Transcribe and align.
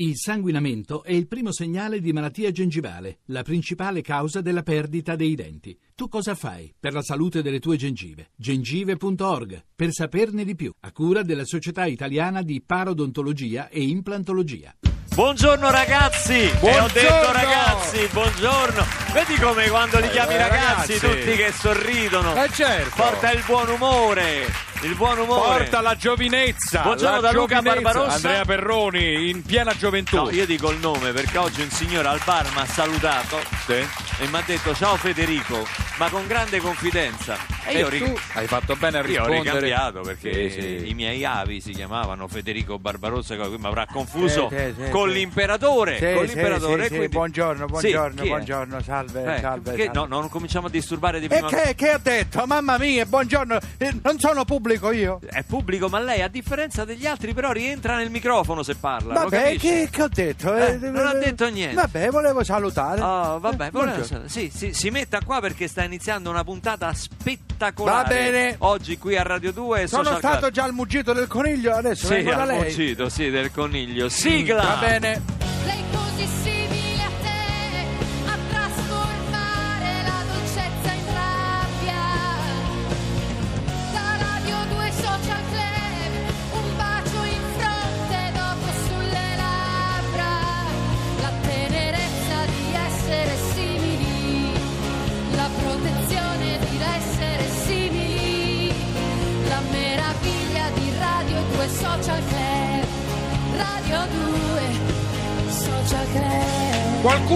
Il 0.00 0.16
sanguinamento 0.16 1.02
è 1.02 1.12
il 1.12 1.28
primo 1.28 1.52
segnale 1.52 2.00
di 2.00 2.14
malattia 2.14 2.50
gengivale, 2.50 3.18
la 3.26 3.42
principale 3.42 4.00
causa 4.00 4.40
della 4.40 4.62
perdita 4.62 5.14
dei 5.14 5.34
denti. 5.34 5.78
Tu 5.94 6.08
cosa 6.08 6.34
fai 6.34 6.72
per 6.80 6.94
la 6.94 7.02
salute 7.02 7.42
delle 7.42 7.58
tue 7.58 7.76
gengive? 7.76 8.30
gengive.org 8.34 9.62
per 9.76 9.92
saperne 9.92 10.46
di 10.46 10.54
più, 10.54 10.72
a 10.80 10.92
cura 10.92 11.22
della 11.22 11.44
Società 11.44 11.84
Italiana 11.84 12.40
di 12.40 12.62
Parodontologia 12.62 13.68
e 13.68 13.82
Implantologia. 13.82 14.74
Buongiorno 15.14 15.70
ragazzi! 15.70 16.32
E 16.32 16.46
ho 16.46 16.58
Buongiorno! 16.60 16.88
detto 16.94 17.32
ragazzi, 17.32 18.08
buongiorno! 18.10 19.09
Vedi 19.12 19.34
come 19.40 19.68
quando 19.68 19.98
li 19.98 20.08
chiami 20.10 20.34
Eh, 20.34 20.38
ragazzi, 20.38 20.98
ragazzi. 20.98 20.98
tutti 21.00 21.36
che 21.36 21.52
sorridono. 21.52 22.40
Eh 22.42 22.48
certo. 22.52 22.94
Porta 22.94 23.32
il 23.32 23.42
buon 23.44 23.68
umore! 23.70 24.46
Il 24.82 24.94
buon 24.94 25.18
umore! 25.18 25.58
Porta 25.58 25.80
la 25.82 25.96
giovinezza. 25.96 26.80
Buongiorno 26.82 27.16
la 27.16 27.20
da 27.20 27.32
Luca. 27.32 27.60
Barbarossa. 27.60 28.14
Andrea 28.14 28.44
Perroni 28.44 29.28
in 29.28 29.42
piena 29.42 29.74
gioventù. 29.76 30.16
No, 30.16 30.30
io 30.30 30.46
dico 30.46 30.70
il 30.70 30.78
nome 30.78 31.12
perché 31.12 31.36
oggi 31.38 31.60
un 31.60 31.70
signore 31.70 32.08
al 32.08 32.20
bar 32.24 32.46
mi 32.54 32.60
ha 32.60 32.66
salutato 32.66 33.40
Sì. 33.66 33.72
e 33.74 34.26
mi 34.30 34.36
ha 34.38 34.42
detto 34.46 34.74
ciao 34.74 34.96
Federico, 34.96 35.66
ma 35.98 36.08
con 36.08 36.26
grande 36.26 36.60
confidenza. 36.60 37.36
E, 37.66 37.74
E 37.74 37.78
io, 37.80 37.88
ri- 37.90 37.98
tu 37.98 38.18
hai 38.34 38.46
fatto 38.46 38.74
bene 38.76 38.98
a 38.98 39.00
io 39.06 39.22
ho 39.22 39.26
rispondere. 39.26 39.42
ricambiato 39.42 40.00
perché 40.00 40.48
Sì, 40.50 40.60
sì. 40.60 40.88
i 40.88 40.94
miei 40.94 41.24
avi 41.26 41.60
si 41.60 41.72
chiamavano 41.72 42.26
Federico 42.26 42.78
Barbarossa, 42.78 43.36
quindi 43.36 43.58
mi 43.58 43.66
avrà 43.66 43.84
confuso 43.86 44.50
con 44.90 45.10
l'imperatore. 45.10 45.98
Con 46.14 46.24
l'imperatore 46.24 46.88
quindi- 46.88 47.08
buongiorno, 47.08 47.66
buongiorno, 47.66 48.22
buongiorno, 48.24 48.80
salve, 48.82 48.99
Eh, 49.08 49.40
salve, 49.40 49.74
che- 49.74 49.84
salve. 49.84 49.92
no, 49.92 50.04
non 50.06 50.28
cominciamo 50.28 50.66
a 50.66 50.70
disturbare 50.70 51.18
di 51.20 51.26
E 51.26 51.28
prima. 51.28 51.48
che, 51.48 51.74
che 51.74 51.90
ha 51.90 51.98
detto? 51.98 52.44
Mamma 52.46 52.78
mia, 52.78 53.04
buongiorno, 53.06 53.58
eh, 53.78 53.94
non 54.02 54.18
sono 54.18 54.44
pubblico 54.44 54.90
io. 54.92 55.20
È 55.28 55.42
pubblico, 55.44 55.88
ma 55.88 56.00
lei 56.00 56.22
a 56.22 56.28
differenza 56.28 56.84
degli 56.84 57.06
altri 57.06 57.32
però 57.34 57.52
rientra 57.52 57.96
nel 57.96 58.10
microfono 58.10 58.62
se 58.62 58.74
parla. 58.76 59.14
Vabbè, 59.14 59.56
che, 59.58 59.88
che 59.90 60.02
ho 60.02 60.08
detto? 60.08 60.54
Eh, 60.54 60.76
non 60.78 61.06
ha 61.06 61.14
detto 61.14 61.48
niente. 61.48 61.74
Vabbè, 61.74 62.08
volevo 62.10 62.42
salutare. 62.44 63.00
Oh, 63.00 63.38
vabbè, 63.38 63.66
Eh, 63.66 63.70
buona- 63.70 63.92
buongiorno. 63.94 64.28
sì, 64.28 64.50
sì, 64.54 64.72
si 64.72 64.90
metta 64.90 65.20
qua 65.24 65.40
perché 65.40 65.68
sta 65.68 65.82
iniziando 65.84 66.30
una 66.30 66.44
puntata 66.44 66.92
spettacolare. 66.92 68.02
Va 68.02 68.08
bene. 68.08 68.54
Oggi 68.58 68.98
qui 68.98 69.16
a 69.16 69.22
Radio 69.22 69.52
2 69.52 69.82
e 69.82 69.86
Sono 69.86 70.02
Social 70.04 70.18
stato 70.18 70.38
Club. 70.38 70.52
già 70.52 70.64
al 70.64 70.72
muggito 70.72 71.12
del 71.12 71.26
coniglio, 71.26 71.72
adesso 71.74 72.06
Sì, 72.06 72.14
vengo 72.14 72.30
da 72.30 72.42
al 72.42 72.46
lei. 72.48 72.58
muggito, 72.62 73.08
sì, 73.08 73.30
del 73.30 73.50
coniglio. 73.52 74.08
Sigla! 74.08 74.62
Va 74.62 74.76
bene. 74.76 75.22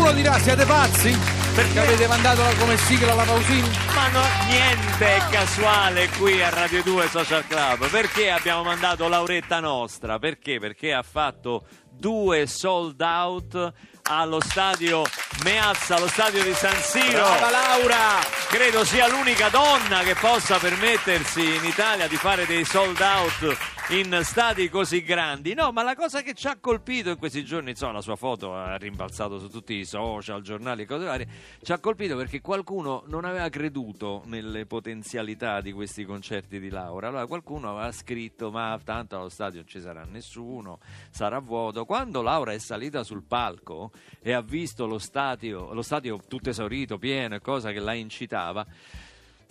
Qualcuno 0.05 0.23
dirà 0.23 0.39
siete 0.39 0.67
pazzi? 0.67 1.19
Perché 1.55 1.79
avete 1.79 2.07
mandato 2.07 2.43
come 2.59 2.77
sigla 2.77 3.15
la 3.15 3.23
Pausini? 3.23 3.71
Ma 3.95 4.09
no, 4.09 4.23
niente 4.49 5.17
è 5.17 5.19
casuale 5.31 6.11
qui 6.19 6.43
a 6.43 6.51
Radio 6.51 6.83
2 6.83 7.09
Social 7.09 7.47
Club. 7.47 7.89
Perché 7.89 8.31
abbiamo 8.31 8.63
mandato 8.65 9.09
Lauretta 9.09 9.61
nostra? 9.61 10.19
Perché? 10.19 10.59
Perché 10.59 10.93
ha 10.93 11.03
fatto 11.03 11.65
due 11.91 12.47
sold 12.47 13.01
out 13.01 13.73
allo 14.03 14.41
stadio 14.43 15.05
Meazza, 15.43 15.97
allo 15.97 16.09
stadio 16.09 16.43
di 16.43 16.53
San 16.53 16.77
Siro. 16.83 17.23
Brava 17.23 17.51
Laura! 17.51 18.21
Credo 18.49 18.85
sia 18.85 19.09
l'unica 19.09 19.49
donna 19.49 20.01
che 20.01 20.15
possa 20.17 20.59
permettersi 20.59 21.41
in 21.41 21.65
Italia 21.65 22.09
di 22.09 22.17
fare 22.17 22.45
dei 22.45 22.67
sold 22.67 23.01
out 23.01 23.57
in 23.91 24.19
stadi 24.23 24.71
così 24.71 25.03
grandi. 25.03 25.53
No, 25.53 25.71
ma 25.71 25.83
la 25.83 25.95
cosa 25.95 26.23
che 26.23 26.33
ci 26.33 26.47
ha 26.47 26.57
colpito 26.59 27.11
in 27.11 27.19
questi 27.19 27.45
giorni, 27.45 27.71
insomma, 27.71 27.93
la 27.93 28.01
sua 28.01 28.17
foto 28.17 28.55
ha 28.55 28.77
rimbalzato 28.77 29.39
su 29.39 29.51
tutti 29.51 29.75
i 29.75 29.85
social, 29.85 30.41
giornali 30.41 30.83
e 30.83 30.87
cose 30.87 31.05
varie, 31.05 31.29
ci 31.63 31.71
ha 31.71 31.79
colpito 31.79 32.17
perché 32.17 32.41
qualcuno 32.41 33.05
non 33.09 33.27
aveva 33.27 33.49
creduto 33.51 34.23
nelle 34.25 34.65
potenzialità 34.65 35.61
di 35.61 35.73
questi 35.73 36.07
concerti 36.07 36.59
di 36.59 36.71
Laura. 36.71 37.09
Allora 37.09 37.27
qualcuno 37.27 37.71
aveva 37.71 37.93
scritto 37.93 38.51
"Ma 38.51 38.81
tanto 38.83 39.17
allo 39.17 39.29
stadio 39.29 39.61
non 39.61 39.69
ci 39.69 39.81
sarà 39.81 40.05
nessuno, 40.05 40.79
sarà 41.11 41.39
vuoto". 41.39 41.85
Quando 41.85 42.23
Laura 42.23 42.53
è 42.53 42.59
salita 42.59 43.05
sul 43.05 43.23
palco 43.23 43.91
e 44.23 44.33
ha 44.33 44.41
visto 44.41 44.87
lo 44.87 44.99
stadio, 44.99 45.75
lo 45.75 45.83
stadio 45.83 46.21
tutto 46.27 46.49
esaurito, 46.49 46.97
pieno 46.97 47.35
e 47.35 47.41
cosa 47.41 47.71
che 47.71 47.81
la 47.81 47.93
incitava, 47.93 48.67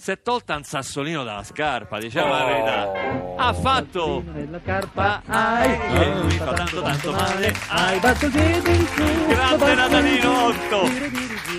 si 0.03 0.11
è 0.11 0.21
tolta 0.21 0.57
un 0.57 0.63
sassolino 0.65 1.23
dalla 1.23 1.45
scarpa, 1.45 1.97
diciamo 1.97 2.37
la 2.37 2.43
verità. 2.43 2.91
Ha 3.37 3.53
fatto 3.53 4.21
nella 4.33 4.59
carpa 4.59 5.21
hai 5.25 5.77
che 5.79 6.13
mi 6.23 6.31
fa 6.31 6.51
tanto 6.51 6.81
tanto 6.81 7.11
male. 7.13 7.55
hai 7.69 7.99
batto 7.99 8.27
Grande 8.29 9.73
Natalino 9.75 10.45
8 10.47 10.89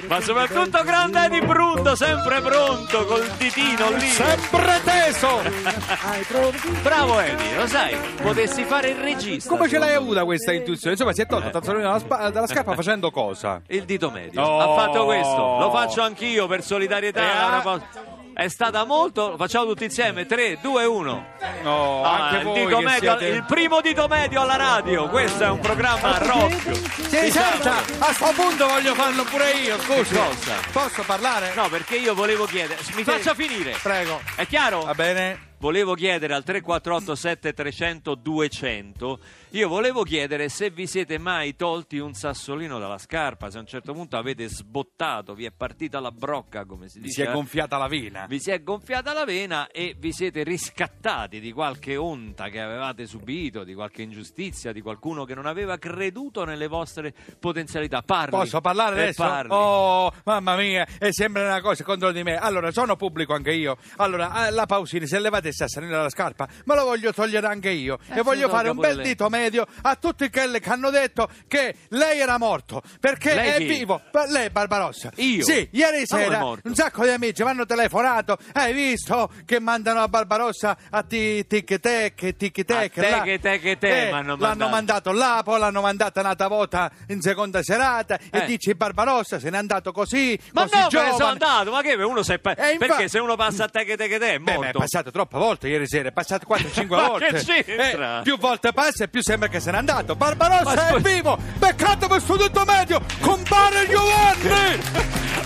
Ma 0.09 0.21
soprattutto 0.21 0.83
grande 0.83 1.25
Eddie 1.25 1.41
Brundo 1.41 1.97
Sempre 1.97 2.41
pronto 2.43 3.05
col 3.07 3.27
ditino 3.39 3.91
lì 3.97 4.07
Sempre 4.07 4.81
teso! 4.85 5.41
Bravo 6.83 7.19
Eddie, 7.21 7.57
lo 7.57 7.67
sai 7.67 7.97
Potessi 8.21 8.65
fare 8.65 8.91
il 8.91 8.97
regista 8.97 9.49
Come 9.49 9.69
ce 9.69 9.79
l'hai 9.79 9.95
avuta 9.95 10.25
questa 10.25 10.53
intuizione? 10.53 10.93
Insomma, 10.93 11.13
si 11.13 11.23
è 11.23 11.27
tolto 11.27 11.47
Eh. 11.47 11.73
il 11.73 11.83
dalla, 11.83 11.99
spa- 11.99 12.31
dalla 12.31 12.47
scarpa 12.47 12.75
facendo 12.77 13.11
cosa? 13.11 13.61
Il 13.69 13.85
dito 13.85 14.11
medio 14.11 14.41
No. 14.41 14.59
Ha 14.61 14.75
fatto 14.77 15.05
questo 15.07 15.59
Lo 15.59 15.71
faccio 15.71 16.03
anch'io 16.03 16.47
per 16.47 16.63
solidarietà 16.63 17.21
Eh, 17.21 17.39
ah. 17.69 18.14
È 18.35 18.49
stata 18.49 18.85
molto 18.85 19.31
Lo 19.31 19.37
facciamo 19.37 19.67
tutti 19.67 19.85
insieme 19.85 20.27
3, 20.27 20.59
2, 20.61 20.85
1 20.85 21.27
No, 21.63 22.03
Ah, 22.05 22.29
anche 22.29 22.37
il, 22.39 22.43
voi 22.45 22.65
dito 22.67 22.81
medio- 22.81 23.19
siete... 23.19 23.35
il 23.37 23.45
primo 23.45 23.81
dito 23.81 24.07
medio 24.09 24.41
alla 24.43 24.57
radio 24.57 25.09
Questo 25.09 25.45
è 25.45 25.49
un 25.49 25.61
programma 25.61 26.19
rock 26.19 26.75
Sì, 27.09 27.31
senta, 27.31 27.77
a 27.99 28.13
sto 28.13 28.33
punto 28.35 28.67
voglio 28.67 28.95
farlo 28.95 29.23
pure 29.25 29.51
io, 29.53 29.79
scusi. 29.81 30.15
Cosa? 30.15 30.55
Posso 30.73 31.03
parlare? 31.07 31.53
No, 31.55 31.69
perché 31.69 31.97
io 31.97 32.15
volevo 32.15 32.45
chiedere 32.47 32.81
Mi 32.95 33.05
faccia 33.05 33.35
finire 33.35 33.77
Prego. 33.81 34.21
È 34.35 34.47
chiaro? 34.47 34.81
Va 34.81 34.95
bene? 34.95 35.53
Volevo 35.65 35.95
chiedere 35.95 36.35
al 36.35 36.45
348 36.45 37.15
7300 37.15 38.15
200 38.17 39.19
io 39.55 39.69
volevo 39.69 40.03
chiedere 40.03 40.49
se 40.49 40.69
vi 40.71 40.87
siete 40.87 41.17
mai 41.17 41.55
tolti 41.55 41.97
un 41.99 42.13
sassolino 42.13 42.79
dalla 42.81 42.99
scarpa, 42.99 43.51
se 43.51 43.59
a 43.59 43.61
un 43.61 43.67
certo 43.69 43.93
punto 43.93 44.17
avete 44.17 44.49
sbottato, 44.49 45.33
vi 45.33 45.45
è 45.45 45.53
partita 45.53 46.01
la 46.01 46.11
brocca, 46.11 46.65
come 46.65 46.89
si 46.89 46.99
Si 46.99 47.05
dice. 47.05 47.29
è 47.29 47.33
gonfiata 47.33 47.79
la 47.79 47.87
vena. 47.87 48.27
vi 48.29 48.41
si 48.41 48.51
è 48.51 48.61
gonfiata 48.65 49.13
la 49.13 49.25
vena 49.25 49.69
e 49.69 49.95
vi 49.97 50.13
siete 50.13 50.43
riscattati 50.43 51.39
di 51.39 51.53
qualche 51.53 51.97
onta 51.97 52.49
che 52.49 52.61
avevate 52.61 53.07
subito, 53.07 53.63
di 53.63 53.75
qualche 53.75 54.03
ingiustizia, 54.03 54.73
di 54.73 54.81
qualcuno 54.83 55.25
che 55.25 55.35
non 55.37 55.47
aveva 55.47 55.79
creduto 55.79 56.45
nelle 56.45 56.67
vostre 56.67 57.15
potenzialità. 57.39 58.03
Parli. 58.03 58.31
Posso 58.37 58.61
parlare 58.61 58.97
Eh, 58.97 59.03
adesso? 59.05 59.23
parli. 59.23 59.51
Oh, 59.53 60.13
mamma 60.25 60.57
mia, 60.57 60.85
e 60.99 61.13
sembra 61.13 61.45
una 61.47 61.61
cosa 61.61 61.85
contro 61.85 62.11
di 62.11 62.25
me. 62.25 62.35
Allora, 62.37 62.73
sono 62.73 62.97
pubblico 62.97 63.33
anche 63.35 63.53
io. 63.53 63.77
Allora, 63.99 64.49
eh, 64.49 64.51
la 64.51 64.67
Pausini, 64.67 65.07
se 65.07 65.21
levate 65.21 65.53
il 65.55 65.69
sassolino 65.69 65.93
dalla 65.93 66.11
scarpa, 66.11 66.47
me 66.65 66.75
lo 66.75 66.85
voglio 66.85 67.13
togliere 67.13 67.47
anche 67.47 67.71
io. 67.71 67.99
Eh, 68.13 68.19
e 68.19 68.23
voglio 68.23 68.47
se 68.49 68.53
fare 68.55 68.69
un 68.69 68.77
bel 68.77 68.97
lei. 68.97 69.05
dito 69.07 69.29
medio 69.29 69.67
a 69.83 69.95
tutti 69.97 70.29
quelli 70.31 70.59
che 70.61 70.71
hanno 70.71 70.91
detto 70.91 71.29
che 71.49 71.75
lei 71.91 72.19
era 72.19 72.39
morto. 72.39 72.83
Perché 73.01 73.35
Lei 73.35 73.49
è 73.51 73.57
chi? 73.59 73.65
vivo. 73.67 74.01
Pa- 74.11 74.27
Lei, 74.27 74.51
Barbarossa. 74.51 75.11
Io? 75.17 75.45
Sì, 75.45 75.69
ieri 75.73 76.05
Ma 76.09 76.17
sera 76.19 76.39
morto? 76.39 76.69
un 76.69 76.75
sacco 76.75 77.05
di 77.05 77.11
amici 77.11 77.43
mi 77.43 77.51
hanno 77.51 77.65
telefonato. 77.67 78.37
Hai 78.53 78.73
visto 78.73 79.31
che 79.45 79.61
mandano 79.61 80.01
a 80.03 80.09
Barbarossa 80.09 80.77
a 80.91 81.03
ti- 81.03 81.47
tic 81.47 81.79
tac, 81.79 82.37
tic 82.37 82.65
tac. 82.65 82.99
A 82.99 83.21
te 83.23 83.39
te 83.39 83.59
che 83.61 83.79
te 83.79 84.09
Eh, 84.09 84.11
L'hanno 84.11 84.37
mandato. 84.37 84.69
mandato 84.71 85.13
là, 85.13 85.41
poi 85.45 85.59
l'hanno 85.61 85.81
mandata 85.81 86.21
un'altra 86.21 86.49
volta 86.49 86.91
in 87.09 87.21
seconda 87.21 87.63
serata. 87.63 88.19
Eh. 88.19 88.39
E 88.39 88.45
dici 88.47 88.75
Barbarossa 88.75 89.39
se 89.39 89.51
n'è 89.51 89.57
andato 89.57 89.93
così. 89.93 90.39
Ma 90.53 90.63
così 90.63 90.81
no, 90.81 90.89
giovane. 90.89 91.11
sono 91.13 91.27
andato, 91.27 91.71
ma 91.71 91.83
che 91.83 91.93
uno 91.95 92.23
pa- 92.41 92.55
Eh, 92.55 92.73
infa- 92.73 92.87
Perché 92.87 93.09
se 93.09 93.19
uno 93.19 93.37
passa 93.37 93.65
a 93.65 93.69
te 93.69 93.85
che 93.85 93.97
te 93.97 94.09
che 94.09 94.19
te 94.19 94.35
è 94.35 94.39
Beh, 94.39 94.53
ma 94.53 94.53
è 94.53 94.57
morto. 94.65 94.79
passato 94.79 95.11
troppe 95.11 95.37
volte 95.45 95.69
ieri 95.69 95.87
sera, 95.87 96.09
è 96.09 96.13
passato 96.13 96.47
4-5 96.49 96.87
Ma 96.89 97.09
volte. 97.09 97.27
che 97.27 97.65
c'entra? 97.65 98.21
Eh, 98.21 98.23
più 98.23 98.39
volte 98.39 98.73
passa 98.73 99.05
e 99.05 99.09
più 99.09 99.23
sembra 99.23 99.49
che 99.49 99.61
se 99.61 99.71
n'è 99.71 99.77
andato. 99.77 100.15
Barbarossa 100.17 100.75
Ma 100.75 100.89
è 100.89 101.01
vivo! 101.01 101.39
Peccato 101.59 102.09
per 102.09 102.23
dito 102.23 102.65
medio! 102.65 103.01
Compare 103.21 103.89
Giovanni! 103.89 104.81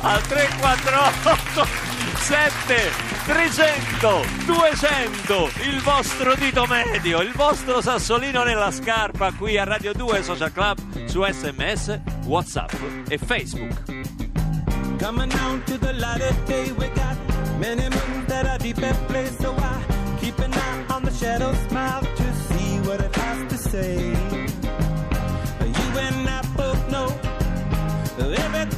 al 0.01 0.23
348 0.23 1.67
7 2.19 2.91
300 3.27 4.25
200 4.47 5.51
il 5.69 5.81
vostro 5.83 6.35
dito 6.35 6.67
medio 6.67 7.21
il 7.21 7.33
vostro 7.33 7.81
sassolino 7.81 8.45
nella 8.45 8.71
scarpa 8.71 9.33
qui 9.33 9.59
a 9.59 9.65
Radio 9.65 9.93
2 9.93 10.23
Social 10.23 10.53
Club 10.53 10.79
su 11.07 11.25
sms 11.25 12.01
whatsapp 12.27 12.71
e 13.09 13.19
facebook 13.19 13.83
Coming 15.01 15.33
down 15.33 15.63
to 15.67 15.79
the 15.79 15.93
light 15.93 16.21
of 16.23 16.45
day, 16.47 16.73
we 16.77 16.89
got 16.89 17.17
Many 17.59 17.83
moons 17.83 18.27
that 18.29 18.47
I 18.47 18.57
deep 18.59 18.79
in 18.79 18.95
place, 19.07 19.37
so 19.39 19.53
I 19.53 19.83
keep 20.21 20.39
an 20.39 20.53
eye 20.55 20.87
on 20.91 21.03
the 21.03 21.11
shadow's 21.11 21.71
mouth 21.73 22.07
to 22.17 22.35
see 22.47 22.79
what 22.89 23.01
it 23.01 23.15
has 23.17 23.53
to 23.53 23.59
say. 23.59 23.97
You 25.77 25.99
and 26.07 26.29
I 26.29 26.41
both 26.57 26.89
know 26.89 27.09
everything. 28.19 28.78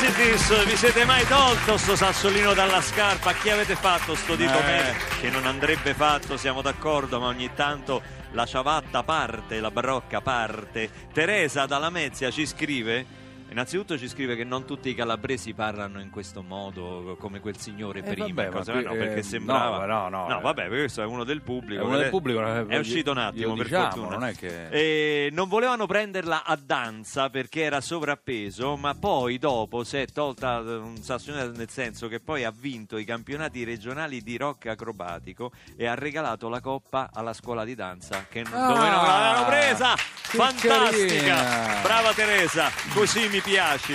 Necessities, 0.00 0.64
vi 0.64 0.76
siete 0.76 1.04
mai 1.04 1.26
tolto 1.26 1.76
sto 1.76 1.94
sassolino 1.94 2.54
dalla 2.54 2.80
scarpa? 2.80 3.34
Chi 3.34 3.50
avete 3.50 3.76
fatto 3.76 4.14
sto 4.14 4.34
dito 4.34 4.58
Eh. 4.58 4.94
Che 5.20 5.28
non 5.28 5.44
andrebbe 5.44 5.92
fatto, 5.92 6.38
siamo 6.38 6.62
d'accordo, 6.62 7.20
ma 7.20 7.26
ogni 7.26 7.50
tanto 7.54 8.00
la 8.30 8.46
ciabatta 8.46 9.02
parte, 9.02 9.60
la 9.60 9.70
barocca 9.70 10.22
parte. 10.22 10.90
Teresa 11.12 11.66
dalla 11.66 11.90
Mezia 11.90 12.30
ci 12.30 12.46
scrive. 12.46 13.04
Innanzitutto 13.50 13.98
ci 13.98 14.08
scrive 14.08 14.36
che 14.36 14.44
non 14.44 14.64
tutti 14.64 14.88
i 14.90 14.94
calabresi 14.94 15.54
parlano 15.54 16.00
in 16.00 16.10
questo 16.10 16.42
modo 16.42 17.16
come 17.18 17.40
quel 17.40 17.58
signore 17.58 17.98
Eh, 17.98 18.02
prima, 18.14 18.26
vabbè, 18.44 18.48
cosa- 18.50 18.72
qui, 18.72 18.82
no, 18.84 18.92
perché 18.92 19.16
eh, 19.18 19.22
sembrava 19.24 19.84
no, 19.86 20.08
no, 20.08 20.28
no, 20.28 20.38
eh. 20.38 20.40
vabbè, 20.42 20.68
questo 20.68 21.02
è 21.02 21.04
uno 21.04 21.24
del 21.24 21.42
pubblico. 21.42 21.82
È 21.82 21.84
uno 21.84 21.96
del 21.96 22.10
pubblico, 22.10 22.40
eh, 22.46 22.66
è 22.66 22.78
uscito 22.78 23.10
un 23.10 23.18
attimo 23.18 23.54
per 23.54 23.64
diciamo, 23.66 23.84
fortuna. 23.90 24.08
non 24.16 24.24
è 24.24 24.34
che- 24.36 24.68
E 24.68 25.30
non 25.32 25.48
volevano 25.48 25.86
prenderla 25.86 26.44
a 26.44 26.56
danza 26.62 27.28
perché 27.28 27.62
era 27.62 27.80
sovrappeso, 27.80 28.76
ma 28.76 28.94
poi 28.94 29.38
dopo 29.38 29.82
si 29.82 29.96
è 29.96 30.06
tolta 30.06 30.58
eh, 30.60 30.76
un 30.76 30.96
sassolino 30.98 31.48
nel 31.50 31.68
senso 31.70 32.06
che 32.06 32.20
poi 32.20 32.44
ha 32.44 32.52
vinto 32.56 32.98
i 32.98 33.04
campionati 33.04 33.64
regionali 33.64 34.22
di 34.22 34.36
rock 34.36 34.66
acrobatico 34.66 35.50
e 35.76 35.86
ha 35.86 35.94
regalato 35.94 36.48
la 36.48 36.60
coppa 36.60 37.10
alla 37.12 37.32
scuola 37.32 37.64
di 37.64 37.74
danza 37.74 38.26
che 38.28 38.42
Ah, 38.42 38.44
dove 38.68 38.88
non 38.88 39.02
l'avevano 39.02 39.44
presa. 39.46 39.96
Fantastica! 39.96 41.34
carina. 41.34 41.80
Brava 41.82 42.12
Teresa, 42.12 42.70
così 42.94 43.28
mi 43.28 43.39
piaci. 43.42 43.94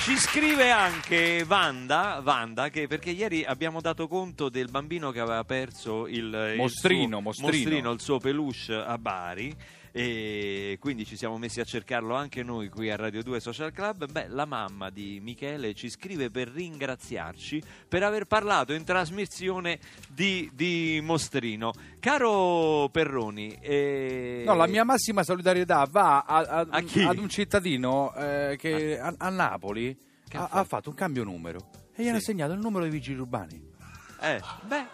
Ci 0.00 0.16
scrive 0.16 0.70
anche 0.70 1.44
Wanda, 1.46 2.22
Wanda, 2.24 2.70
che 2.70 2.86
perché 2.86 3.10
ieri 3.10 3.44
abbiamo 3.44 3.80
dato 3.80 4.06
conto 4.08 4.48
del 4.48 4.68
bambino 4.70 5.10
che 5.10 5.20
aveva 5.20 5.44
perso 5.44 6.06
il 6.06 6.16
il 6.24 6.54
Mostrino, 6.56 7.20
suo- 7.32 7.44
mostrino. 7.46 7.90
il 7.90 8.00
suo 8.00 8.18
peluche 8.18 8.74
a 8.74 8.96
Bari 8.96 9.54
e 9.92 10.76
quindi 10.80 11.04
ci 11.04 11.16
siamo 11.16 11.38
messi 11.38 11.60
a 11.60 11.64
cercarlo 11.64 12.14
anche 12.14 12.42
noi 12.42 12.68
qui 12.68 12.90
a 12.90 12.96
Radio 12.96 13.22
2 13.22 13.40
Social 13.40 13.72
Club. 13.72 14.10
Beh, 14.10 14.28
la 14.28 14.44
mamma 14.44 14.90
di 14.90 15.18
Michele 15.22 15.74
ci 15.74 15.88
scrive 15.90 16.30
per 16.30 16.48
ringraziarci 16.48 17.62
per 17.88 18.02
aver 18.02 18.26
parlato 18.26 18.72
in 18.72 18.84
trasmissione 18.84 19.78
di, 20.08 20.50
di 20.54 21.00
Mostrino. 21.02 21.72
Caro 22.00 22.88
Perroni, 22.90 23.56
eh, 23.60 24.42
No, 24.46 24.54
la 24.54 24.66
mia 24.66 24.84
massima 24.84 25.22
solidarietà 25.22 25.86
va 25.90 26.20
a- 26.20 26.36
a- 26.38 26.66
A 26.70 26.82
ad 27.08 27.18
un 27.18 27.28
cittadino 27.28 28.14
eh, 28.14 28.56
che 28.58 28.98
a, 28.98 29.14
a 29.16 29.28
Napoli 29.30 29.96
ha 30.32 30.48
ha, 30.50 30.64
fatto? 30.64 30.90
un 30.90 30.94
cambio 30.94 31.24
numero 31.24 31.70
e 31.94 32.02
gli 32.02 32.08
hanno 32.08 32.18
Sì. 32.18 32.30
assegnato 32.30 32.52
il 32.52 32.60
numero 32.60 32.82
dei 32.82 32.92
vigili 32.92 33.18
urbani. 33.18 33.60
eh, 34.20 34.40
beh, 34.66 34.86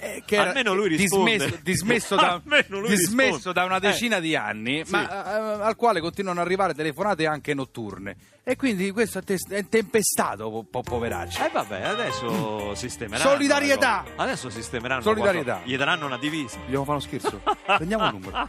Eh, 0.00 0.22
che 0.24 0.36
era 0.36 0.48
Almeno 0.48 0.74
lui 0.74 0.88
risponde. 0.88 1.32
dismesso, 1.36 1.58
dismesso 1.62 2.14
da, 2.16 2.40
lui 2.68 2.88
dismesso 2.88 3.34
risponde. 3.34 3.52
da 3.52 3.64
una 3.64 3.76
Eh. 3.76 3.80
decina 3.80 4.20
di 4.20 4.34
anni, 4.36 4.84
Sì. 4.84 4.92
ma 4.92 5.58
eh, 5.60 5.62
al 5.62 5.76
quale 5.76 6.00
continuano 6.00 6.40
ad 6.40 6.46
arrivare 6.46 6.74
telefonate 6.74 7.26
anche 7.26 7.54
notturne. 7.54 8.16
E 8.44 8.56
quindi 8.56 8.90
questo 8.92 9.18
è, 9.18 9.68
tempestato, 9.68 10.50
po- 10.50 10.64
po- 10.70 10.80
poveraccio. 10.82 11.44
eh 11.44 11.50
vabbè, 11.52 11.82
adesso 11.82 12.74
sistemeranno. 12.74 13.30
Solidarietà! 13.30 14.04
Adesso 14.16 14.48
sistemeranno. 14.48 15.02
Solidarietà. 15.02 15.44
qualcosa. 15.52 15.70
Gli 15.70 15.76
daranno 15.76 16.06
una 16.06 16.16
divisa. 16.18 16.56
Vogliamo 16.64 16.84
fare 16.84 16.96
uno 16.98 17.06
scherzo? 17.06 17.42
Prendiamo 17.76 18.04
un 18.06 18.10
numero. 18.12 18.48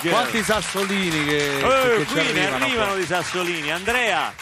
Girl. 0.00 0.10
Quanti 0.14 0.42
sassolini 0.42 1.24
che, 1.24 1.58
Eh, 1.58 1.96
che 1.98 2.04
qui 2.04 2.14
ne 2.32 2.46
arrivano 2.46 2.64
arrivano 2.64 2.94
di 2.96 3.04
Sassolini. 3.04 3.70
Andrea. 3.72 4.32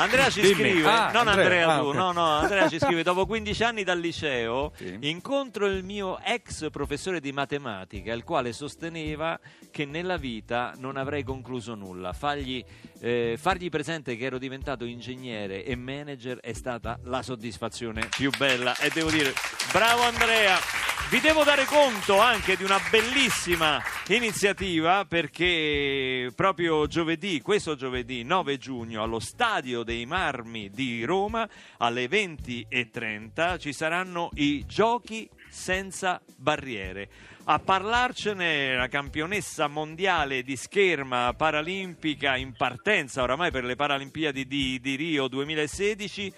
Andrea 0.00 0.30
ci 0.30 0.40
Dimmi. 0.42 0.54
scrive, 0.54 0.88
Ah, 0.88 1.10
non 1.10 1.26
Andrea, 1.26 1.42
Andrea, 1.44 1.74
ah, 1.74 1.78
tu, 1.80 1.86
ok. 1.86 1.94
no, 1.96 2.12
no, 2.12 2.24
Andrea 2.38 2.68
ci 2.68 2.78
scrive, 2.78 3.02
dopo 3.02 3.26
15 3.26 3.64
anni 3.64 3.82
dal 3.82 3.98
liceo 3.98 4.70
Sì. 4.76 4.96
incontro 5.00 5.66
il 5.66 5.82
mio 5.82 6.20
ex 6.24 6.70
professore 6.70 7.18
di 7.18 7.32
matematica, 7.32 8.12
il 8.12 8.22
quale 8.22 8.52
sosteneva 8.52 9.36
che 9.72 9.86
nella 9.86 10.16
vita 10.16 10.72
non 10.76 10.96
avrei 10.96 11.24
concluso 11.24 11.74
nulla. 11.74 12.12
Fargli, 12.12 12.64
eh, 13.00 13.36
fargli 13.40 13.68
presente 13.70 14.16
che 14.16 14.24
ero 14.26 14.38
diventato 14.38 14.84
ingegnere 14.84 15.64
e 15.64 15.74
manager 15.74 16.38
è 16.38 16.52
stata 16.52 16.96
la 17.02 17.20
soddisfazione 17.22 18.06
più 18.08 18.30
bella 18.38 18.76
e 18.76 18.90
devo 18.94 19.10
dire, 19.10 19.32
bravo 19.72 20.02
Andrea! 20.04 20.87
Vi 21.10 21.20
devo 21.20 21.42
dare 21.42 21.64
conto 21.64 22.20
anche 22.20 22.54
di 22.54 22.64
una 22.64 22.78
bellissima 22.90 23.82
iniziativa 24.08 25.06
perché 25.06 26.30
proprio 26.34 26.86
giovedì, 26.86 27.40
questo 27.40 27.76
giovedì 27.76 28.24
9 28.24 28.58
giugno, 28.58 29.02
allo 29.02 29.18
Stadio 29.18 29.84
dei 29.84 30.04
Marmi 30.04 30.68
di 30.68 31.04
Roma 31.04 31.48
alle 31.78 32.08
20.30 32.08 33.58
ci 33.58 33.72
saranno 33.72 34.28
i 34.34 34.66
giochi 34.66 35.26
senza 35.48 36.20
barriere. 36.36 37.08
A 37.44 37.58
parlarcene 37.58 38.76
la 38.76 38.88
campionessa 38.88 39.66
mondiale 39.66 40.42
di 40.42 40.56
scherma 40.56 41.32
paralimpica 41.32 42.36
in 42.36 42.52
partenza 42.52 43.22
oramai 43.22 43.50
per 43.50 43.64
le 43.64 43.76
Paralimpiadi 43.76 44.46
di, 44.46 44.78
di 44.78 44.94
Rio 44.94 45.26
2016, 45.26 46.32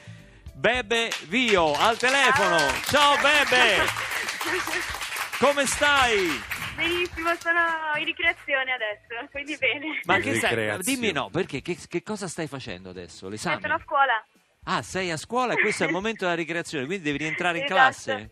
Bebe 0.54 1.10
Vio 1.26 1.74
al 1.76 1.98
telefono. 1.98 2.56
Ciao 2.84 3.16
Bebe! 3.16 4.09
Come 5.38 5.66
stai? 5.66 6.28
Benissimo, 6.76 7.30
sono 7.38 7.60
in 7.98 8.04
ricreazione 8.04 8.72
adesso, 8.72 9.28
quindi 9.30 9.56
bene. 9.58 10.00
Ma 10.04 10.18
che 10.18 10.34
stai? 10.36 10.50
Ricreazione. 10.54 10.82
Dimmi 10.98 11.12
no, 11.12 11.28
perché 11.28 11.60
che, 11.60 11.76
che 11.88 12.02
cosa 12.02 12.26
stai 12.28 12.46
facendo 12.46 12.88
adesso? 12.90 13.28
L'esame? 13.28 13.60
Sono 13.60 13.74
a 13.74 13.80
scuola. 13.84 14.24
Ah, 14.64 14.82
sei 14.82 15.10
a 15.10 15.16
scuola 15.16 15.52
e 15.54 15.60
questo 15.60 15.84
è 15.84 15.86
il 15.86 15.92
momento 15.92 16.24
della 16.24 16.36
ricreazione, 16.36 16.86
quindi 16.86 17.04
devi 17.04 17.18
rientrare 17.18 17.58
in 17.58 17.64
Esatto. 17.68 17.80
classe? 17.80 18.30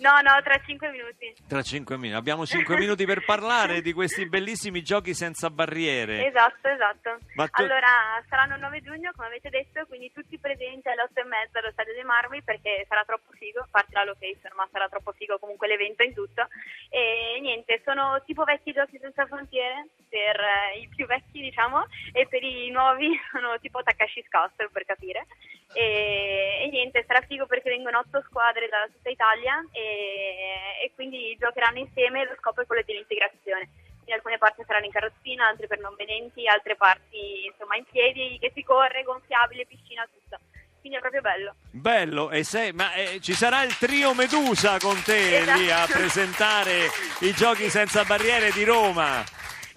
No, 0.00 0.12
no, 0.22 0.40
tra 0.42 0.58
cinque 0.64 0.88
minuti. 0.90 1.34
Tra 1.46 1.60
cinque 1.62 1.96
minuti. 1.98 2.16
Abbiamo 2.18 2.46
cinque 2.46 2.76
minuti 2.78 3.04
per 3.04 3.22
parlare 3.24 3.82
di 3.82 3.92
questi 3.92 4.26
bellissimi 4.26 4.82
giochi 4.82 5.12
senza 5.12 5.50
barriere. 5.50 6.26
Esatto, 6.26 6.68
esatto. 6.68 7.18
Tu- 7.20 7.62
Allora, 7.62 8.22
saranno 8.28 8.54
il 8.54 8.60
9 8.62 8.80
giugno, 8.80 9.12
come 9.14 9.28
avete 9.28 9.50
detto, 9.50 9.84
quindi 9.86 10.10
tutti 10.10 10.38
presenti 10.38 10.88
alle 10.88 11.02
8 11.02 11.20
e 11.20 11.24
mezza 11.24 11.58
allo 11.58 11.70
Stadio 11.72 11.92
dei 11.92 12.04
Marmi 12.04 12.42
perché 12.42 12.86
sarà 12.88 13.04
troppo 13.04 13.30
figo, 13.32 13.60
a 13.60 13.68
parte 13.70 13.92
la 13.92 14.04
location, 14.04 14.52
ma 14.56 14.66
sarà 14.72 14.88
troppo 14.88 15.12
figo 15.12 15.38
comunque 15.38 15.68
l'evento 15.68 16.02
in 16.02 16.14
tutto. 16.14 16.48
E 16.88 17.38
niente, 17.42 17.82
sono 17.84 18.22
tipo 18.24 18.44
vecchi 18.44 18.72
giochi 18.72 18.98
senza 18.98 19.26
frontiere 19.26 19.88
per 20.08 20.40
eh, 20.40 20.78
i 20.80 20.88
più 20.88 21.04
vecchi, 21.06 21.42
diciamo, 21.42 21.84
e 22.12 22.26
per 22.26 22.42
i 22.42 22.70
nuovi 22.70 23.10
sono 23.30 23.58
tipo 23.60 23.82
Takashi's 23.82 24.28
Castle, 24.28 24.70
per 24.72 24.84
capire. 24.86 25.26
E, 25.72 26.62
e 26.64 26.68
niente, 26.70 27.04
sarà 27.06 27.20
figo 27.22 27.46
perché 27.46 27.70
vengono 27.70 27.98
otto 27.98 28.22
squadre 28.26 28.68
da 28.68 28.88
tutta 28.92 29.08
Italia 29.08 29.64
e, 29.72 30.84
e 30.84 30.92
quindi 30.94 31.36
giocheranno 31.38 31.78
insieme, 31.78 32.24
lo 32.24 32.34
scopo 32.38 32.62
è 32.62 32.66
quello 32.66 32.82
dell'integrazione. 32.84 33.68
Quindi 34.00 34.12
alcune 34.12 34.38
parti 34.38 34.64
saranno 34.66 34.86
in 34.86 34.92
carrozzina, 34.92 35.46
altre 35.46 35.66
per 35.66 35.78
non 35.78 35.94
vedenti, 35.96 36.46
altre 36.46 36.74
parti 36.74 37.46
insomma 37.46 37.76
in 37.76 37.84
piedi, 37.84 38.38
che 38.40 38.50
si 38.54 38.62
corre, 38.62 39.02
gonfiabile, 39.04 39.66
piscina, 39.66 40.08
tutto. 40.10 40.38
Quindi 40.80 40.96
è 40.96 41.00
proprio 41.00 41.20
bello. 41.20 41.54
Bello, 41.70 42.30
e 42.30 42.42
sei, 42.42 42.72
ma 42.72 42.94
eh, 42.94 43.20
ci 43.20 43.34
sarà 43.34 43.62
il 43.62 43.76
trio 43.76 44.14
Medusa 44.14 44.78
con 44.78 45.00
te 45.02 45.36
Esatto. 45.36 45.58
lì 45.58 45.70
a 45.70 45.86
presentare 45.86 46.88
i 47.20 47.32
giochi 47.32 47.68
senza 47.68 48.04
barriere 48.04 48.50
di 48.50 48.64
Roma. 48.64 49.22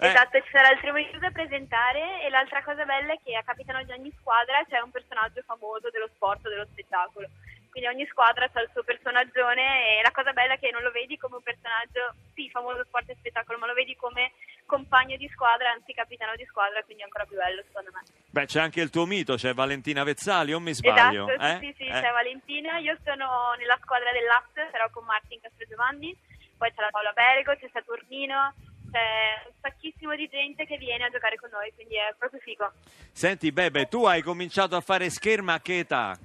Eh, 0.04 0.08
Esatto, 0.10 0.40
ci 0.40 0.50
sarà 0.50 0.70
il 0.70 0.78
primo 0.78 0.96
aiuto 0.96 1.18
da 1.18 1.30
presentare 1.30 2.22
e 2.22 2.30
l'altra 2.30 2.62
cosa 2.62 2.84
bella 2.84 3.12
è 3.12 3.18
che 3.22 3.34
a 3.36 3.42
capitano 3.42 3.82
di 3.84 3.92
ogni 3.92 4.12
squadra 4.20 4.62
c'è 4.68 4.80
un 4.80 4.90
personaggio 4.90 5.42
famoso 5.46 5.90
dello 5.90 6.08
sport 6.14 6.44
o 6.46 6.48
dello 6.48 6.66
spettacolo. 6.70 7.28
Quindi 7.70 7.90
ogni 7.90 8.06
squadra 8.06 8.48
ha 8.52 8.60
il 8.60 8.70
suo 8.72 8.84
personaggione 8.84 9.98
e 9.98 10.02
la 10.02 10.12
cosa 10.12 10.32
bella 10.32 10.54
è 10.54 10.58
che 10.60 10.70
non 10.70 10.82
lo 10.82 10.92
vedi 10.92 11.16
come 11.16 11.36
un 11.36 11.42
personaggio, 11.42 12.14
sì, 12.32 12.48
famoso 12.48 12.84
sport 12.84 13.08
e 13.10 13.16
spettacolo, 13.18 13.58
ma 13.58 13.66
lo 13.66 13.74
vedi 13.74 13.96
come 13.96 14.30
compagno 14.64 15.16
di 15.16 15.28
squadra, 15.34 15.70
anzi 15.72 15.92
capitano 15.92 16.36
di 16.36 16.44
squadra, 16.44 16.82
quindi 16.84 17.02
è 17.02 17.04
ancora 17.06 17.24
più 17.24 17.36
bello 17.36 17.62
secondo 17.66 17.90
me. 17.92 18.02
Beh, 18.30 18.46
c'è 18.46 18.60
anche 18.60 18.80
il 18.80 18.90
tuo 18.90 19.06
mito, 19.06 19.34
c'è 19.34 19.54
Valentina 19.54 20.04
Vezzali, 20.04 20.52
o 20.52 20.60
mi 20.60 20.72
sbaglio? 20.72 21.28
Esatto, 21.28 21.42
eh? 21.42 21.58
sì, 21.60 21.74
sì, 21.78 21.86
Eh? 21.88 22.00
c'è 22.00 22.12
Valentina, 22.12 22.78
io 22.78 22.96
sono 23.04 23.54
nella 23.58 23.78
squadra 23.82 24.12
dell'Asse, 24.12 24.68
sarò 24.70 24.88
con 24.90 25.04
Martin 25.04 25.40
Castrogiovanni, 25.40 26.16
poi 26.56 26.72
c'è 26.72 26.80
la 26.80 26.90
Paola 26.90 27.10
Berego, 27.12 27.56
c'è 27.56 27.68
Saturnino, 27.72 28.54
c'è 28.94 29.48
un 29.48 29.54
sacchissimo 29.60 30.14
di 30.14 30.28
gente 30.28 30.64
che 30.66 30.76
viene 30.78 31.04
a 31.04 31.10
giocare 31.10 31.34
con 31.36 31.50
noi, 31.50 31.72
quindi 31.74 31.96
è 31.96 32.14
proprio 32.16 32.38
figo. 32.40 32.70
Senti, 33.10 33.50
Bebe, 33.50 33.86
tu 33.88 34.04
hai 34.06 34.22
cominciato 34.22 34.76
a 34.76 34.80
fare 34.80 35.10
scherma 35.10 35.54
a 35.54 35.60
che 35.60 35.78
età? 35.80 36.16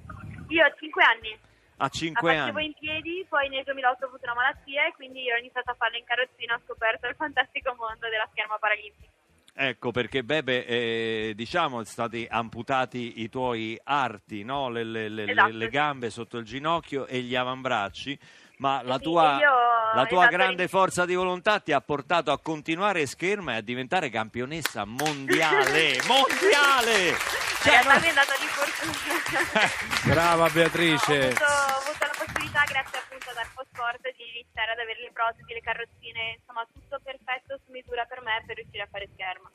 Io 0.48 0.64
ho 0.64 0.72
5 0.78 1.02
anni, 1.02 1.36
A 1.78 1.88
5 1.88 2.36
facevo 2.36 2.58
anni. 2.58 2.66
in 2.66 2.74
piedi, 2.78 3.26
poi 3.28 3.48
nel 3.48 3.64
2008 3.64 4.04
ho 4.04 4.08
avuto 4.08 4.22
una 4.24 4.34
malattia 4.34 4.86
e 4.86 4.92
quindi 4.94 5.30
ho 5.32 5.36
iniziato 5.36 5.70
a 5.72 5.74
farlo 5.74 5.96
in 5.96 6.04
carrozzina, 6.04 6.54
ho 6.54 6.60
scoperto 6.64 7.08
il 7.08 7.14
fantastico 7.16 7.74
mondo 7.76 8.08
della 8.08 8.28
scherma 8.30 8.56
paralimpica. 8.58 9.08
Ecco 9.52 9.90
perché 9.90 10.22
Bebe, 10.22 10.64
eh, 10.64 11.32
diciamo, 11.34 11.82
stati 11.82 12.24
amputati 12.30 13.20
i 13.22 13.28
tuoi 13.28 13.78
arti, 13.82 14.44
no? 14.44 14.70
le, 14.70 14.84
le- 14.84 15.08
le- 15.08 15.30
Esatto. 15.30 15.50
le 15.50 15.68
gambe 15.68 16.08
sotto 16.10 16.38
il 16.38 16.44
ginocchio 16.44 17.06
e 17.06 17.18
gli 17.20 17.34
avambracci, 17.34 18.16
ma 18.58 18.80
la 18.82 18.96
Sì, 18.96 19.02
tua, 19.02 19.38
io- 19.38 19.50
la 19.94 20.06
tua 20.06 20.26
grande 20.28 20.68
forza 20.68 21.04
di 21.04 21.14
volontà 21.14 21.60
ti 21.60 21.72
ha 21.72 21.80
portato 21.80 22.30
a 22.32 22.38
continuare 22.40 23.06
scherma 23.06 23.52
e 23.54 23.56
a 23.56 23.60
diventare 23.60 24.10
campionessa 24.10 24.84
mondiale, 24.84 26.00
mondiale! 26.06 27.16
Cioè, 27.60 27.76
no- 27.84 27.98
mi 28.00 28.06
è 28.06 28.08
andata 28.08 28.34
di 28.40 28.46
fortuna. 28.48 29.60
Brava 30.14 30.44
Ho 30.46 30.50
Beatrice. 30.50 31.12
avuto, 31.28 31.44
ho 31.44 31.76
avuto 31.76 32.00
la 32.08 32.14
possibilità, 32.16 32.64
grazie 32.64 32.98
appunto 32.98 33.28
ad 33.30 33.36
Arcosport, 33.36 34.00
di 34.16 34.24
iniziare 34.32 34.72
ad 34.72 34.78
avere 34.80 35.00
le 35.00 35.10
protesi, 35.12 35.52
le 35.52 35.60
carrozzine, 35.60 36.40
insomma 36.40 36.64
tutto 36.72 36.98
perfetto 37.04 37.60
su 37.64 37.70
misura 37.70 38.04
per 38.08 38.22
me 38.22 38.42
per 38.46 38.56
riuscire 38.56 38.82
a 38.84 38.88
fare 38.90 39.08
scherma. 39.12 39.50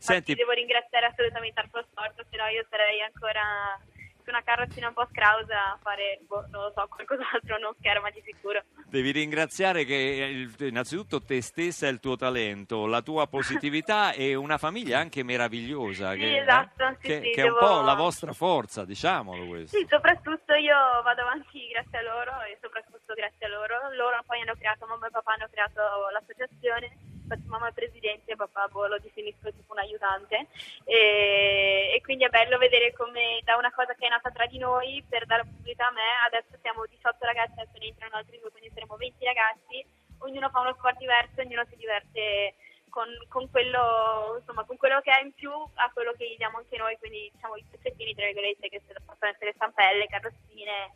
Senti- 0.00 0.32
Infatti 0.32 0.34
devo 0.40 0.52
ringraziare 0.56 1.06
assolutamente 1.12 1.60
Arcosport, 1.60 2.16
se 2.16 2.36
no 2.40 2.46
io 2.48 2.64
sarei 2.70 3.02
ancora 3.04 3.76
su 4.22 4.30
una 4.30 4.42
carrozzina 4.42 4.88
un 4.88 4.94
po' 4.94 5.06
scrausa 5.10 5.72
a 5.72 5.78
fare, 5.82 6.20
boh, 6.26 6.46
non 6.50 6.62
lo 6.64 6.72
so, 6.74 6.86
qualcos'altro, 6.88 7.58
non 7.58 7.74
scherma 7.78 8.10
di 8.10 8.22
sicuro. 8.24 8.62
Devi 8.86 9.10
ringraziare 9.12 9.84
che 9.84 9.94
il- 9.94 10.54
innanzitutto 10.66 11.22
te 11.22 11.40
stessa 11.42 11.86
e 11.86 11.90
il 11.90 12.00
tuo 12.00 12.16
talento, 12.16 12.86
la 12.86 13.02
tua 13.02 13.26
positività 13.26 14.12
e 14.12 14.34
una 14.34 14.58
famiglia 14.58 14.98
anche 14.98 15.22
meravigliosa. 15.22 16.12
Sì, 16.12 16.18
che, 16.18 16.34
eh, 16.34 16.38
esatto, 16.40 16.88
sì, 17.00 17.06
che- 17.06 17.20
sì, 17.22 17.30
che 17.30 17.40
è 17.42 17.44
un 17.48 17.54
devo- 17.54 17.58
po' 17.66 17.80
la 17.82 17.94
vostra 17.94 18.32
forza, 18.32 18.84
diciamolo 18.84 19.46
questo. 19.46 19.76
Sì, 19.76 19.86
soprattutto 19.88 20.54
io 20.54 20.76
vado 21.02 21.20
avanti 21.22 21.66
grazie 21.68 21.98
a 21.98 22.02
loro 22.02 22.32
e 22.42 22.58
soprattutto 22.60 23.14
grazie 23.14 23.46
a 23.46 23.48
loro. 23.48 23.76
Loro 23.96 24.22
poi 24.26 24.40
hanno 24.40 24.54
creato, 24.54 24.86
mamma 24.86 25.06
e 25.06 25.10
papà 25.10 25.32
hanno 25.34 25.48
creato 25.50 25.80
l'associazione, 26.12 26.90
infatti 27.30 27.46
mamma 27.46 27.68
è 27.68 27.72
presidente 27.72 28.32
e 28.32 28.36
papà 28.36 28.66
boh, 28.66 28.88
lo 28.88 28.98
definisco 28.98 29.52
tipo 29.52 29.72
un 29.72 29.78
aiutante. 29.78 30.48
E, 30.84 31.92
e 31.94 32.00
quindi 32.02 32.24
è 32.24 32.28
bello 32.28 32.58
vedere 32.58 32.92
come 32.92 33.40
da 33.44 33.56
una 33.56 33.70
cosa 33.70 33.94
che 33.94 34.06
è 34.06 34.08
nata 34.08 34.30
tra 34.30 34.46
di 34.46 34.58
noi 34.58 35.04
per 35.08 35.26
dare 35.26 35.44
pubblicità 35.44 35.86
a 35.86 35.92
me, 35.92 36.26
adesso 36.26 36.58
siamo 36.60 36.84
18 36.86 37.24
ragazzi, 37.24 37.60
adesso 37.60 37.78
ne 37.78 37.86
entrano 37.86 38.16
altri 38.16 38.38
due, 38.40 38.50
quindi 38.50 38.70
saremo 38.74 38.96
20 38.96 39.24
ragazzi, 39.24 39.84
ognuno 40.18 40.50
fa 40.50 40.60
uno 40.60 40.74
sport 40.74 40.98
diverso, 40.98 41.40
ognuno 41.40 41.64
si 41.70 41.76
diverte 41.76 42.54
con, 42.90 43.06
con 43.28 43.48
quello 43.50 44.34
insomma 44.40 44.64
con 44.64 44.76
quello 44.76 45.00
che 45.00 45.12
ha 45.12 45.20
in 45.20 45.32
più 45.32 45.48
a 45.52 45.90
quello 45.94 46.12
che 46.18 46.28
gli 46.28 46.36
diamo 46.36 46.58
anche 46.58 46.76
noi 46.76 46.98
quindi 46.98 47.30
diciamo 47.32 47.54
i 47.54 47.64
pezzettini 47.70 48.14
tra 48.14 48.26
virgolette 48.26 48.68
che 48.68 48.82
possono 49.06 49.30
essere 49.30 49.52
stampelle, 49.54 50.08
carrozzine 50.08 50.90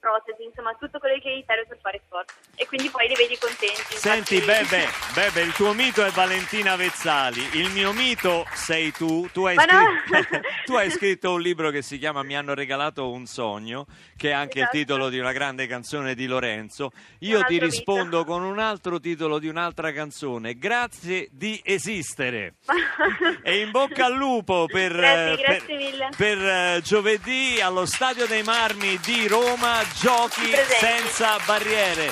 protesi, 0.00 0.44
insomma 0.44 0.74
tutto 0.80 0.98
quello 0.98 1.20
che 1.20 1.36
gli 1.36 1.44
serve 1.46 1.66
per 1.66 1.78
fare 1.80 2.00
sport 2.06 2.32
e 2.56 2.66
quindi 2.66 2.88
poi 2.88 3.06
li 3.08 3.14
vedi 3.14 3.36
contenti 3.38 3.94
Senti, 3.96 4.36
infatti- 4.36 4.66
Bebe, 4.68 4.88
Bebe, 5.14 5.40
il 5.42 5.52
tuo 5.52 5.72
mito 5.74 6.04
è 6.04 6.10
Valentina 6.10 6.74
Vezzali, 6.76 7.46
il 7.58 7.70
mio 7.70 7.92
mito 7.92 8.46
sei 8.54 8.90
tu. 8.92 9.28
Tu 9.32 9.44
hai, 9.44 9.54
Ma 9.56 9.64
no! 9.64 9.84
scritto, 10.06 10.40
tu 10.64 10.74
hai 10.74 10.90
scritto 10.90 11.32
un 11.34 11.40
libro 11.40 11.70
che 11.70 11.82
si 11.82 11.98
chiama 11.98 12.22
Mi 12.22 12.36
hanno 12.36 12.54
regalato 12.54 13.10
un 13.10 13.26
sogno, 13.26 13.86
che 14.16 14.30
è 14.30 14.32
anche 14.32 14.58
Esatto. 14.60 14.76
il 14.76 14.82
titolo 14.82 15.08
di 15.10 15.18
una 15.18 15.32
grande 15.32 15.66
canzone 15.66 16.14
di 16.14 16.26
Lorenzo. 16.26 16.90
Io 17.20 17.42
ti 17.44 17.58
rispondo 17.58 18.18
mito. 18.20 18.24
con 18.30 18.42
un 18.42 18.58
altro 18.58 18.98
titolo 19.00 19.38
di 19.38 19.48
un'altra 19.48 19.92
canzone, 19.92 20.54
Grazie 20.58 21.28
di 21.30 21.60
esistere. 21.62 22.54
E 23.42 23.60
in 23.60 23.70
bocca 23.70 24.06
al 24.06 24.14
lupo 24.14 24.66
per, 24.66 24.92
Grazie, 24.92 25.32
eh, 25.32 25.36
grazie 25.66 25.90
per- 25.96 26.08
per, 26.16 26.38
eh, 26.38 26.80
giovedì 26.82 27.60
allo 27.60 27.86
Stadio 27.86 28.26
dei 28.26 28.42
Marmi 28.42 28.98
di 28.98 29.26
Roma, 29.28 29.82
giochi 29.94 30.50
senza 30.78 31.38
barriere. 31.44 32.10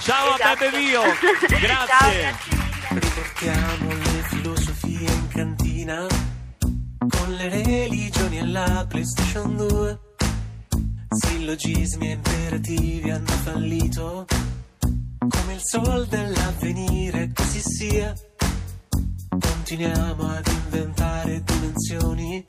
Ciao 0.00 0.32
a 0.32 0.34
Esatto. 0.34 0.58
Bebe 0.58 0.78
Vio, 0.78 1.02
Ciao, 1.48 1.58
grazie. 1.58 2.34
Riportiamo 2.88 3.88
le 3.88 4.24
filosofie 4.28 5.10
in 5.10 5.28
cantina 5.28 6.06
con 7.08 7.32
le 7.34 7.48
religioni 7.48 8.38
e 8.38 8.46
la 8.46 8.84
PlayStation 8.88 9.56
2. 9.56 9.98
Sillogismi 11.08 12.08
e 12.08 12.12
imperativi 12.12 13.10
hanno 13.10 13.26
fallito 13.44 14.26
come 15.18 15.54
il 15.54 15.60
sol 15.62 16.06
dell'avvenire, 16.06 17.30
così 17.34 17.60
sia. 17.60 18.12
Continuiamo 19.28 20.28
ad 20.28 20.46
inventare 20.46 21.42
dimensioni 21.42 22.44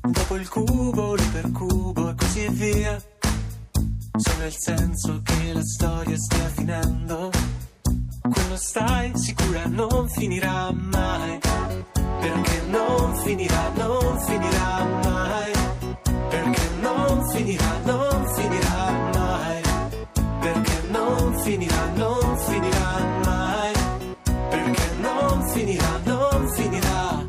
dopo 0.00 0.36
il 0.36 0.48
cubo, 0.48 1.14
l'ipercubo 1.14 2.10
e 2.10 2.14
così 2.14 2.48
via. 2.50 3.00
Solo 4.18 4.46
il 4.46 4.56
senso 4.56 5.20
che 5.22 5.52
la 5.52 5.62
storia 5.62 6.16
stia 6.16 6.48
finendo. 6.54 7.30
Quello 8.22 8.56
stai 8.56 9.12
sicura 9.14 9.64
non 9.66 10.08
finirà 10.08 10.72
mai. 10.72 11.38
Perché 11.92 12.62
non 12.68 13.14
finirà 13.16 13.70
non 13.76 14.18
finirà 14.20 14.84
mai. 15.04 15.52
Perché 16.30 16.68
non 16.80 17.28
finirà 17.30 17.78
non 17.84 18.26
finirà 18.34 18.90
mai. 19.14 19.60
Perché 20.40 20.82
non 20.88 21.38
finirà 21.42 21.90
non 21.94 22.38
finirà 22.38 23.20
mai. 23.22 23.72
Perché 24.48 24.90
non 24.98 25.48
finirà 25.48 26.00
non 26.04 26.48
finirà. 26.54 27.28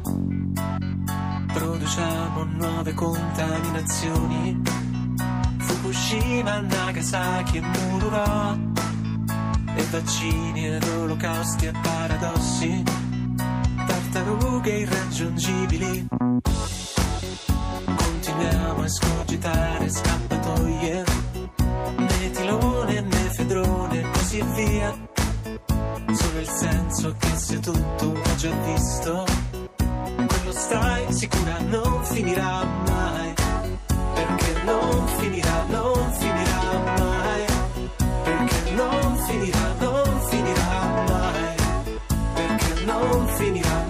Produciamo 1.54 2.44
nuove 2.46 2.94
contaminazioni 2.94 4.86
Fukushima, 5.98 6.62
Nagasaki 6.62 7.58
e 7.58 7.62
Mururo 7.62 8.60
e 9.76 9.84
vaccini 9.90 10.68
ed 10.68 10.84
olocausti 10.84 11.66
e 11.66 11.72
paradossi, 11.82 12.84
tartarughe 13.86 14.70
irraggiungibili. 14.70 16.08
Continuiamo 17.96 18.82
a 18.82 18.86
escogitare 18.86 19.90
scappatoie, 19.90 21.04
metilone, 21.98 23.02
nefedrone 23.02 24.00
e 24.00 24.10
così 24.12 24.42
via. 24.54 24.96
Solo 26.14 26.40
il 26.40 26.48
senso 26.48 27.16
che 27.18 27.36
sia 27.36 27.60
tutto 27.60 28.06
ho 28.06 28.36
già 28.36 28.52
visto, 28.66 29.26
quello 30.28 30.52
stai 30.52 31.12
sicura 31.12 31.58
non 31.60 32.04
finirà 32.04 32.64
mai, 32.88 33.34
perché 34.18 34.64
non 34.64 35.08
finirà, 35.20 35.66
non 35.70 36.12
finirà 36.20 36.62
mai. 36.98 37.46
Perché 38.24 38.72
non 38.72 39.18
finirà, 39.28 39.66
non 39.80 40.22
finirà 40.30 40.72
mai, 41.08 41.56
perché 42.34 42.86
non 42.86 43.28
finirà, 43.38 43.86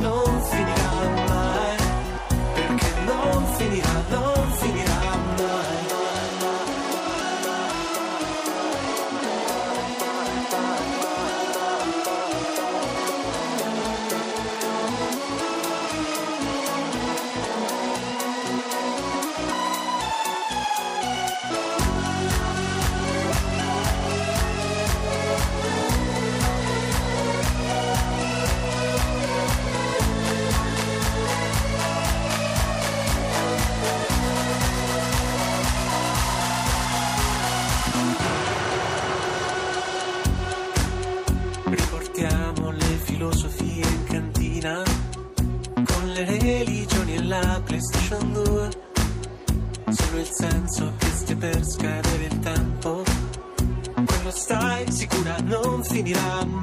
non 56.13 56.56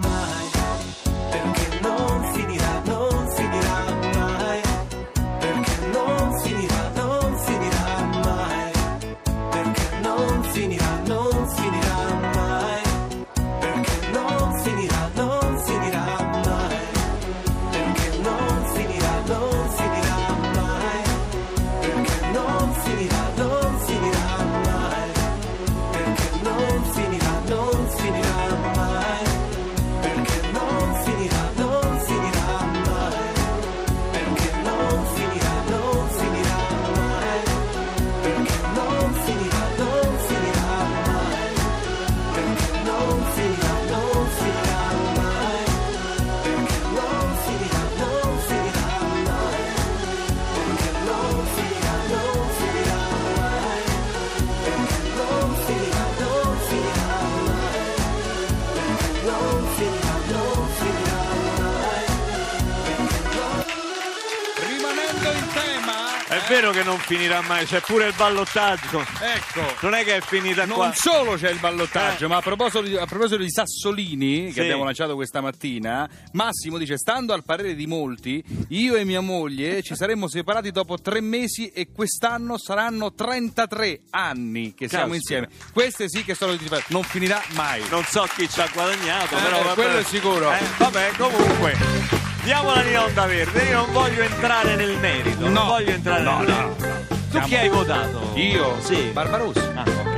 vero 66.48 66.70
che 66.70 66.82
non 66.82 66.98
finirà 66.98 67.40
mai, 67.42 67.64
c'è 67.64 67.80
pure 67.80 68.06
il 68.06 68.14
ballottaggio. 68.16 69.00
Ecco. 69.20 69.74
Non 69.80 69.94
è 69.94 70.04
che 70.04 70.16
è 70.16 70.20
finita 70.20 70.64
Non 70.64 70.76
qua. 70.76 70.92
solo 70.94 71.34
c'è 71.36 71.50
il 71.50 71.58
ballottaggio, 71.58 72.26
Eh. 72.26 72.28
ma 72.28 72.36
a 72.36 72.40
proposito, 72.40 72.80
di, 72.82 72.96
a 72.96 73.06
proposito 73.06 73.36
di 73.42 73.50
Sassolini, 73.50 74.46
che 74.46 74.52
Sì. 74.52 74.60
abbiamo 74.60 74.84
lanciato 74.84 75.14
questa 75.14 75.40
mattina, 75.40 76.08
Massimo 76.32 76.78
dice: 76.78 76.96
Stando 76.98 77.32
al 77.32 77.44
parere 77.44 77.74
di 77.74 77.86
molti, 77.86 78.42
io 78.68 78.94
e 78.96 79.04
mia 79.04 79.20
moglie 79.20 79.82
ci 79.82 79.94
saremmo 79.94 80.28
separati 80.28 80.70
dopo 80.70 80.98
tre 80.98 81.20
mesi 81.20 81.68
e 81.68 81.88
quest'anno 81.92 82.58
saranno 82.58 83.12
33 83.12 84.00
anni 84.10 84.74
che 84.74 84.88
siamo 84.88 85.12
Caspita. 85.12 85.34
insieme. 85.38 85.48
Queste 85.72 86.08
sì 86.08 86.24
che 86.24 86.34
sono 86.34 86.54
di 86.56 86.68
non 86.88 87.02
finirà 87.02 87.42
mai. 87.54 87.82
Non 87.90 88.04
so 88.04 88.26
chi 88.36 88.48
ci 88.48 88.60
ha 88.60 88.68
guadagnato, 88.72 89.36
Eh, 89.36 89.40
però 89.42 89.62
vabbè. 89.62 89.74
quello 89.74 89.98
è 89.98 90.04
sicuro. 90.04 90.52
Eh, 90.52 90.58
vabbè, 90.78 91.10
comunque. 91.16 92.33
Diamola 92.44 92.82
di 92.82 92.94
onda 92.94 93.24
verde, 93.26 93.62
io 93.64 93.76
non 93.78 93.92
voglio 93.92 94.22
entrare 94.22 94.76
nel 94.76 94.98
merito. 94.98 95.40
Non 95.40 95.52
No. 95.52 95.64
voglio 95.64 95.90
entrare 95.92 96.22
No, 96.22 96.38
nel 96.40 96.48
no, 96.48 96.54
merito. 96.56 96.86
no. 96.86 96.94
Tu 97.08 97.16
Siamo- 97.30 97.46
chi 97.46 97.56
hai 97.56 97.68
votato? 97.70 98.30
Io? 98.34 98.76
Sì. 98.82 99.10
Barbarossa. 99.12 99.72
Ah, 99.74 99.82
ok. 99.82 100.13